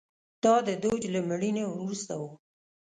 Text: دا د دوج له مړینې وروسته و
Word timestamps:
دا 0.43 0.55
د 0.67 0.69
دوج 0.83 1.01
له 1.13 1.19
مړینې 1.29 1.63
وروسته 1.69 2.13
و 2.21 2.23